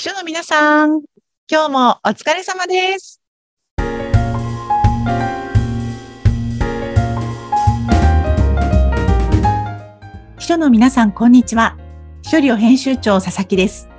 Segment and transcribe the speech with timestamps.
[0.00, 1.02] 秘書の皆さん、
[1.46, 3.20] 今日もお疲れ様です。
[10.38, 11.76] 秘書の皆さん、こんにちは。
[12.22, 13.90] 秘書寮編集長佐々木です。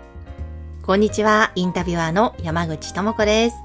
[0.82, 3.58] こんにちは、インタビュアーの山口智子です。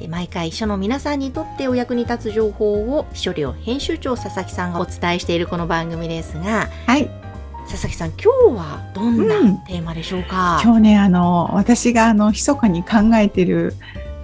[0.00, 7.21] え毎回秘書の皆さんにとってお役に立つ情報を秘書寮編集長佐々木さんがお伝えしているこの番組ですが、はい。
[7.68, 13.74] 佐々木さん、今日はどんなうんテーマでしょうか、今日ね、あの、私があの、密かに考えてる、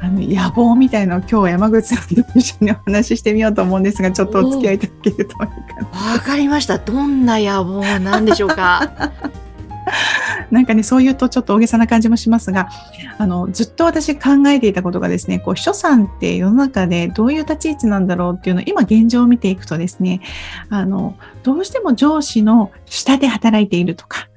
[0.00, 6.12] あの、野望みたいのを今日山口さんと一緒にお話ししてみようと思うんですが、ちょっとお付き合いいただけるといいかな。
[6.12, 6.78] わかりました。
[6.78, 8.90] どんな野望なんでしょうか？
[10.50, 12.68] なんかね、そう言うとちょっと大げさな感じもしますが、
[13.18, 20.20] あの、ずっと私考えていたことがですね、こう、秘書さんって世の中でどういう立ち位置なんだろうっていうのを今現状を見ていくとですね、
[20.70, 24.28] あの、どうしても上司の下で働いているとか、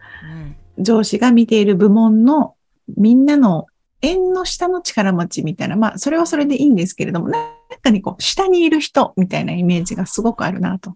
[0.77, 0.83] うん。
[0.83, 2.55] 上司が見ている部門の
[2.97, 3.67] みんなの
[4.01, 7.45] 縁の下の力持ちみたいな、まあ、それはそれでいいんですけれども、なん
[7.81, 10.95] かにこう、下にいる人みたいなイメージがすごくあるなと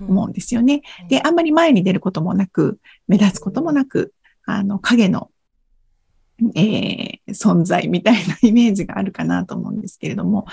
[0.00, 0.82] 思うんですよね。
[1.08, 4.12] で、あんまり前に出ることもなく、目立つこともなく、
[4.46, 5.30] あの、影の、
[6.54, 10.46] えー存在みたいなイメージがあるかなと思うんですけれども、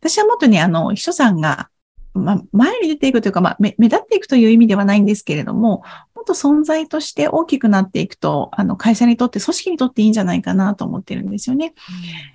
[0.00, 1.68] 私はもっとね、あの、秘書さんが、
[2.12, 11.74] まあ、前に出ていくというか、まあ、目目立っていくという意味ではないんですけれども、もっと存在として大きくなっていくと、あの、会社にとって、組織にとっていいんじゃないかなと思ってるんですよね。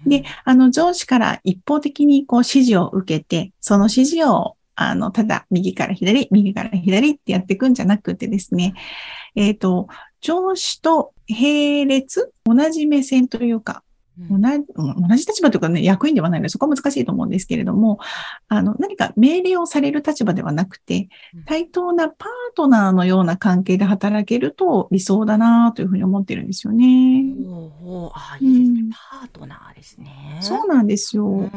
[0.05, 8.73] うんで、あの、上司から一方的にこう指示を受けて、その指示を、あの、ただ右から左、右から左ってやっていくんじゃなくてですね、
[9.35, 9.87] えっ、と、
[10.25, 13.83] 上司と並列、同じ目線というか、
[14.17, 17.99] 同じ同じ立場というかね、役員ではないので、そこは難しいと思うんですけれども、
[18.47, 27.23] あの、何か命令をされる立場ではなくてうん、対等なパートナーのような関係で働けると理想だなというふうに思ってるんですよね。
[27.45, 30.39] ほうほうあ、いいですね、うんパートナーですね。
[30.41, 31.27] そうなんですよ。
[31.27, 31.51] うん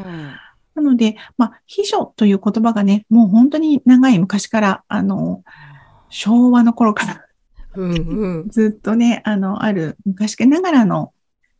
[0.74, 5.42] なので、まあ、秘書という言葉がね、もう本当に長い昔から、あの、
[6.08, 7.27] 昭和の頃から
[7.74, 8.48] うんうん。
[8.48, 11.12] ずっとね、あの、ある昔ながらの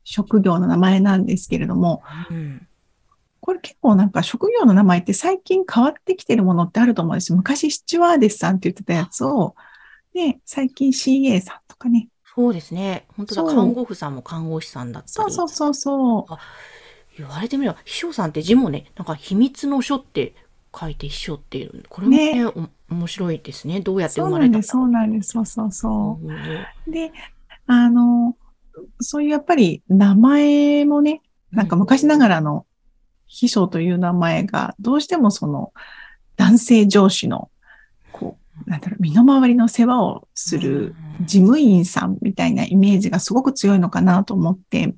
[0.05, 2.69] 職業の名前なんですけれども、うん
[3.41, 7.37] これ結構なんか職業の名前って最近変わってきてるものってあると思うんですよ。
[7.37, 9.55] 昔スチュワーデスさんって言ってたやつを、
[10.15, 12.09] ね、最近 CA さんとかね。
[12.35, 13.07] そうですね。
[13.17, 15.13] 本当だ、看護婦さんも看護師さんだったり。
[15.13, 16.37] そうそうそうそう。
[17.17, 20.35] 言われてみれば、秘書さんって字もね、なんか秘密の書って
[20.75, 22.47] 書いて秘書っていう、これもね、ね。
[22.47, 23.81] お面白いですね。
[23.81, 26.27] どうやってそ生まれたそうなんです、そうそうそう。
[26.27, 26.33] う。
[26.33, 26.93] ん。
[26.93, 27.13] で、
[27.67, 28.37] あの、
[29.01, 32.67] そういうやっぱり名前もね、なんか昔ながらの
[33.27, 35.73] 秘書という名前が、どうしてもその
[36.37, 37.51] 男性上司の、
[38.13, 44.95] こう、なんだろう、身の回りの世話をする事務員さんみたいなイメージがすごく強いのかなと思って、うん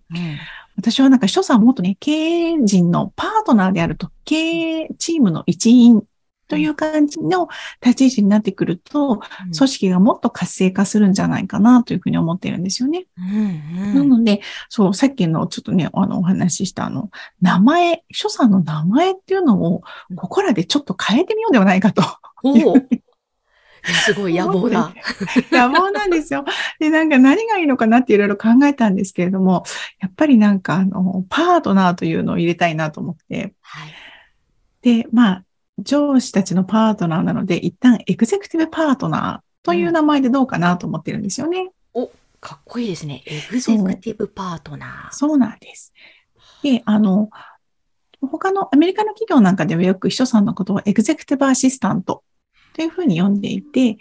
[0.76, 6.02] 私はなんか秘書さんはもっとね、経営陣のパートナーであると、経営チームの一員
[6.50, 7.48] という感じの
[7.80, 9.20] 立ち位置になってくると、うん
[9.56, 13.06] 組織がもっと活性化するんじゃないかなというふうに思ってるんですよね。
[13.16, 17.10] うんなので、そう、さっきのちょっとね、あの、お話ししたあの、
[17.40, 19.82] 名前、秘書さんの名前っていうのを、
[20.16, 22.02] ここらでちょっと変えてみようではないかと。
[23.82, 24.92] すごい野望だ。
[25.50, 26.44] 野望なんですよ。
[26.78, 29.64] で、なんか何がいいのかなっていろいろ考えたんですけれども、
[30.00, 33.92] やっぱりなんかあの、パートナーというのを入れたいなと思って、はい。
[34.82, 35.44] で、まあ、
[35.78, 41.70] 上司たちのパートナーなので、一旦エグゼクティブパートナーという名前でどうかなと思ってるんですよね。
[42.40, 43.22] かっこいいですね。
[43.26, 45.14] エグゼクティブパートナー。
[45.14, 45.92] そうなんです。
[46.62, 47.28] で、あの、
[48.20, 52.22] 他のアメリカの企業なんかではよく秘書さんのことをエグゼクティブアシスタント
[52.74, 53.98] というふうに呼んでいて、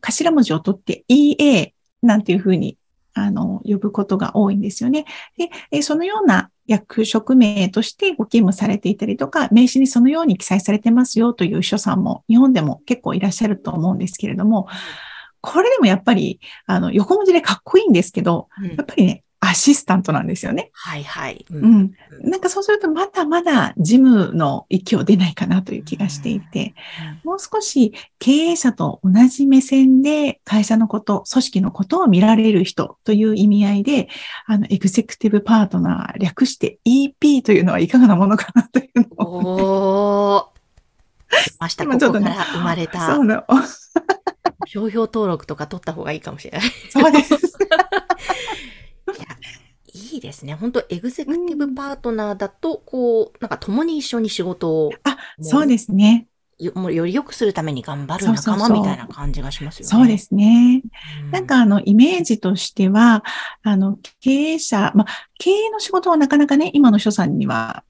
[0.00, 1.72] 頭文字を取って EA
[2.02, 2.77] なんていうふうに
[3.24, 5.04] あの呼ぶことが多いんですよね。
[5.36, 14.68] で、えそのような役職名としてご勤務されていたりとか、名刺にそのように記載されてますよという秘書さんも日本でも結構いらっしゃると思うんですけれども、
[15.40, 20.70] これでもやっぱり、あの、横文字でかっこいいんですけど、うんやっぱりね、アシスタントなんですよね。
[20.72, 21.46] はいはい。
[21.50, 21.92] ううんん。
[22.22, 26.74] なんかそうするとまだまだ事務の域を出ないかなという気がしていて、
[27.24, 34.08] もう少し経営者と同じ目線で会社のこと、組織のことを見られる人という意味合いで、
[34.46, 40.58] あの、エグゼクティブパートナー、略して EP というのはいかがなものかなというのを、お
[41.60, 41.84] ました。
[41.84, 43.24] こ今ちょっと生まれたそう。
[43.24, 43.44] なの。
[44.66, 46.68] 商標登録とか取った方がいいかもしれない。
[46.68, 47.36] いそうです。
[50.18, 50.54] や、いいですね。
[50.54, 56.26] 本当エグゼクティブパートナーだと、こう、なんか共に一緒に仕事を、あ、そうですね。
[56.58, 59.90] よもうより良くするために頑張る仲間みたいな感じがしますよね。
[59.90, 60.82] そうですね。
[61.22, 63.22] うんなんかあの、イメージとしては、
[63.62, 65.06] あの、経営者、まあ、
[65.38, 67.84] 経営の仕事はなかなかね、今の所さんには、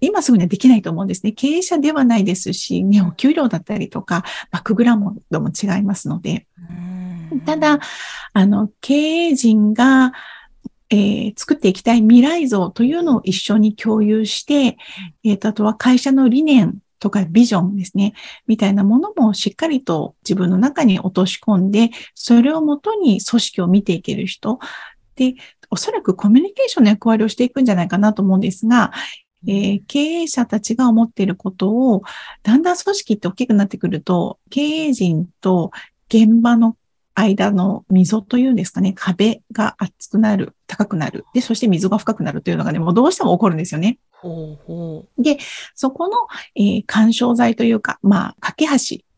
[0.00, 1.32] 今すぐにはできないと思うんですね。
[1.32, 6.46] 経営者ではないですし、ね、お給料だったりとか、バックグラウンドも違いますので。
[6.68, 7.02] うん
[7.46, 7.80] ただ、
[8.34, 10.12] あの、経営陣が、
[10.92, 14.76] えー作っていきたい未来像というのを一緒に共有して、
[15.24, 18.12] えーとあとは会社の理念とかビジョンですね、
[18.46, 24.60] みたいなものもしっかりと自分の中に落とし込んで、それをもとに組織を見ていける人。
[25.16, 25.34] で、
[25.70, 28.92] おそらくコミュニケーションの役割をしていくんじゃないかなと思うんですが、
[29.48, 32.02] えー経営者たちが思っていることを、
[32.44, 35.72] だんだん組織って大きくなってくると、経営陣と
[36.08, 36.76] 現場の
[37.14, 41.24] 間の溝というんですかね、壁が厚くなる、高くなる。
[41.34, 43.98] で、そして溝が深くなるというのがね、もうどうしても起こるんですよね。
[44.12, 45.04] ほうほ
[45.74, 46.16] そこの、
[46.56, 49.11] えー干渉剤というか、まあ、架け橋う。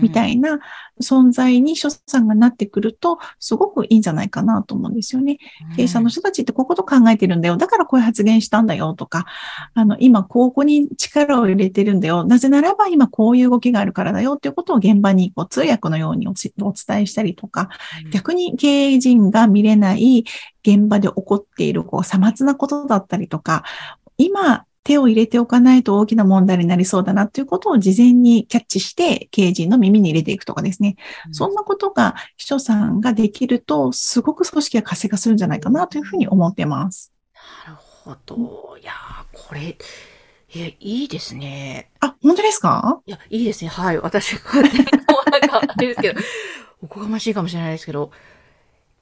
[0.00, 0.60] みたいな
[1.02, 5.38] 存在に所さんがなってくると、すごくいいんじゃないかなと思うんですよね。
[5.76, 7.56] 経営者の人たちってこういうこと考えてるんだよ。
[7.56, 9.26] だからこういう発言したんだよとか、
[9.74, 12.24] あの、今ここに力を入れてるんだよ。
[12.24, 17.68] なぜならば今こういう動きがあるからだよっていうことを現場にこう通訳のようにおしお伝えしたりとか、
[18.04, 20.24] うん逆に経営陣が見れない
[20.66, 23.64] 現場で起こっているこうさまつなことだったりとか、
[24.18, 30.94] 今手を入れておかないと大きな問題になりそうだなということを事前にキャッチして経営陣の耳に入れていくとかですね。
[31.32, 37.12] そんなことが秘書さんができると、すごく組織が活性化するんじゃないかなというふうに思ってます。
[37.66, 38.78] なるほど。
[38.80, 39.76] いやー、これ、
[40.54, 41.90] いや、いいですね。
[41.98, 43.00] あ、本当ですか？
[43.06, 43.68] いや、いいですね。
[43.70, 43.98] はい。
[43.98, 44.84] 私、こうやって、も
[45.26, 46.20] うなんか、あれですけど、
[46.80, 48.12] おこがましいかもしれないですけど、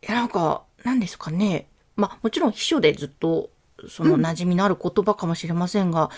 [0.02, 1.66] いや、なんか、なんですかね。
[1.96, 3.50] まあ、もちろん秘書でずっと、
[3.88, 6.10] そのうん馴染みのある言葉かもしれませんが、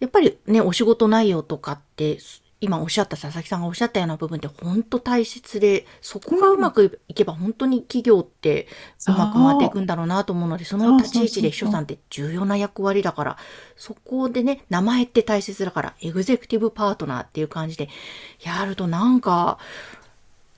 [0.00, 2.18] やっぱりね、お仕事内容とかって、
[2.60, 8.68] 今おっしゃった佐々木さんがおっしゃったような部分って本当大切で、そこがうまくいけば本当に企業って
[9.08, 13.36] うまく回っていくんだろうなと思うので、その立ち位置で秘書さんって重要な役割だから、
[13.76, 17.88] そこでね、名前って大切だから、エグゼクティブパートナーっていう感じで
[18.42, 19.58] やるとなんか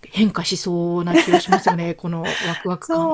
[0.03, 3.11] 変化しそうな気がしますよね、このワクワク感。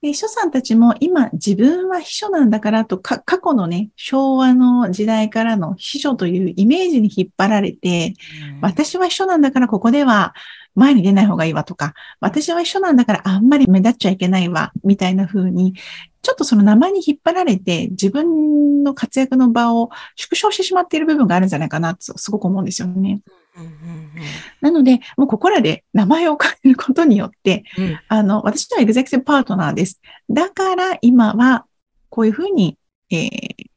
[0.00, 8.14] 秘書さんたちも今自分は秘書なんだからとか、過去のね、昭和の時代からの秘書というイメージに引っ張られて、
[8.54, 8.60] うん。
[8.60, 10.34] 私は秘書なんだからここでは
[10.76, 15.74] 前に出ない方がいいわとか、私は秘書なんだからあんまり目立っちゃいけないわ、みたいな風に、
[16.22, 23.20] ちょっとその名前に引っ張られて自分の活躍の場を縮小してしまっている部分があるんじゃないかなとすごく思うんですよね。
[23.56, 24.08] うんうん
[24.60, 30.00] なので、もうここらで名前を変えることによって、うんうんあの、私はエグゼクティブパートナーです。
[30.30, 31.64] だから今は
[32.08, 32.76] こういうふうに、
[33.10, 33.68] えー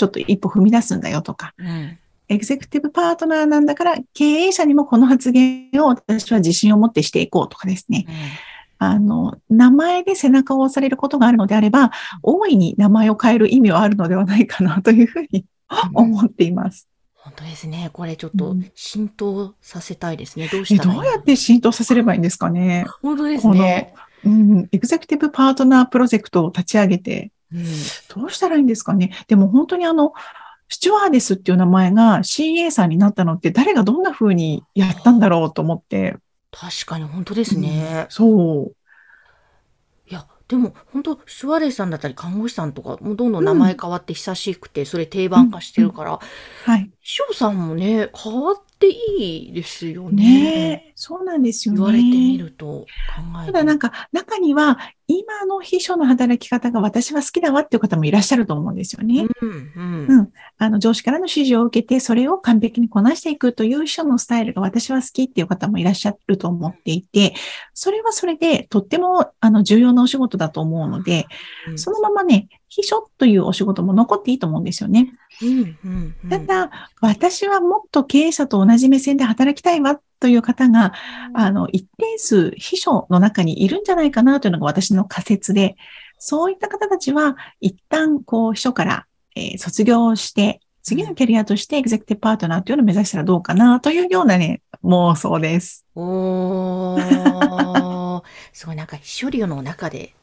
[0.00, 1.98] ちょっと一歩踏み出すんだよとか、うん
[2.28, 8.06] エグゼクティブパートナーなんだから経営者にもこの発言を私は自信を持ってしていこうとかですね。
[8.82, 11.90] あの、名前で背中を押されることがあるのであれば、
[12.22, 15.44] 大いに名前を変える意味はあるのではないかなというふうに
[15.92, 16.88] 思っています。
[17.14, 17.90] 本当ですね。
[17.92, 20.48] これちょっとうん浸透させたいですね。
[20.48, 22.86] どうえしたらいいどうやって浸透させればいいんですかね？
[23.02, 23.92] 本当ですこのね。、
[24.24, 27.64] うん、エグゼクティブパートナープロジェクトを立ち上げて、うん
[28.14, 29.12] どうしたらいいんですかね？
[29.28, 30.14] でも本当にあの、
[30.70, 36.16] スチュワーデスっていう名前が CA さんになったのって誰がどんな風にやったんだろうと思って。
[36.52, 38.06] 確かに本当ですね。
[38.10, 38.76] そう。
[40.08, 46.18] いや、でも本当シュワレイさんだったり看護師さんとかもうどんどん名前変わって久しくて、それ定番化してるから、
[46.64, 46.90] はい。
[47.00, 50.24] 秘書さんもね、変わっていいですよね。
[50.24, 51.78] ねえ、そうなんですよね。
[51.78, 52.86] 言われてみると考
[53.42, 54.78] えてただなんか、中には、
[55.12, 59.26] 今の秘書の働き方が私は好きだわっていう方もいらっしゃると思うんですよね。
[59.42, 67.34] うんうんうんあの、上司からの指示を受けて、それを完璧にこなしていくという秘書のスタイルが私は好きっていう方もいらっしゃると思っていて、
[67.74, 71.26] それはそれでとっても、あの、重要なお仕事だと思うので、
[71.68, 75.12] うんそのままね、秘書というお仕事も残っていいと思うんですよね。
[75.42, 80.92] うんうんうんただ、私はもっと経営者と同じ目線で働きたいわという方が、
[81.34, 85.76] あの、一定数秘書の中にいるんじゃないかなというのが私の仮説で、
[86.18, 95.84] そういった方たちは、一旦、こう、秘書から、えー卒業して、次のキャリアとしてエグゼクティブパートナーというのを目指したらどうかなというようなね、妄想です。
[95.94, 98.22] おー、
[98.52, 100.14] すごいなんか秘書流の中で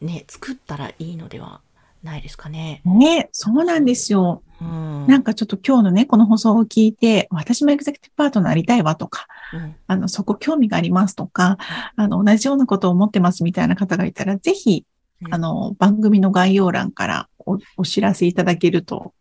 [0.00, 1.60] ね、作ったらいいのでは
[2.04, 2.82] ないですかね。
[2.84, 4.42] ね、そうなんですよ。
[4.60, 5.06] うん。
[5.06, 11.58] なんかちょっと今日のね、この放送を聞いて、私もエグゼクティブパートナーなりたいわとか、うんあの、そこ興味がありますとか、
[11.96, 14.84] あの、同じようなことを思ってますみたいな方がいたら、ぜひ、
[15.22, 19.14] うんあの、番組の概要欄からおお知らせいただけると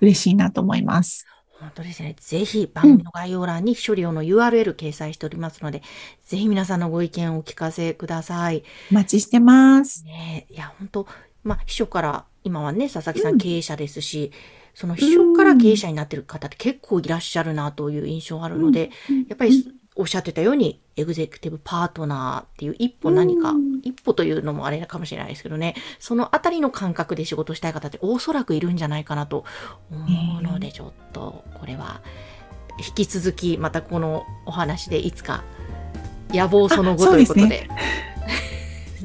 [0.00, 1.26] 嬉しいなと思います。
[1.60, 2.16] 本当ですね。
[2.18, 5.82] ぜひ番組の概要欄に秘書料の URL 掲載しておりますので、
[6.24, 8.62] ぜひ皆さんのご意見をお聞かせください。
[8.90, 10.04] お待ちしてます。
[10.04, 11.06] ねえいや、本当
[11.42, 14.32] まあ、秘書から、今はね、佐々木さん経営者ですし、
[14.74, 18.90] その秘書から経営者になってる方って結構いらっしゃるなという印象があるので、
[19.28, 19.66] やっぱり
[19.96, 23.80] おっしゃってたように、エグゼクティブパートナーっていう一歩何か、うん。
[23.82, 29.44] 一歩というのもあれかもしれないですけどね、そのあたりの感覚で仕事したい方っておそらくいるんじゃないかなと
[29.90, 32.02] 思うので、ちょっとこれは
[32.78, 35.44] 引き続きまたこのお話でいつか
[36.30, 37.68] 野望その後ということで、ね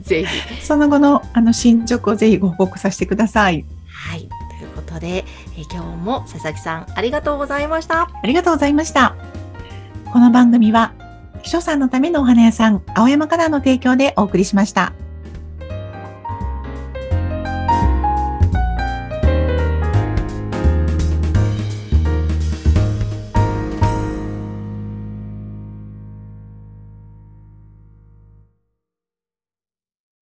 [0.06, 3.66] ぜひその後のあの進捗をぜひご報告させてください。
[3.88, 4.30] はい。
[4.60, 5.26] ということで、
[5.58, 8.04] えー今日も佐々木さんありがとうございました。
[8.04, 9.16] ありがとうございました。
[10.14, 10.94] この番組は、
[11.42, 14.94] 秘書さんのためのお花屋さん、青山花壇の提供でお送りしました。